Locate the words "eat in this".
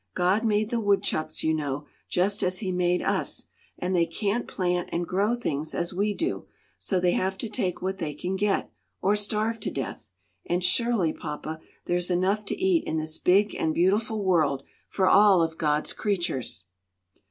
12.59-13.19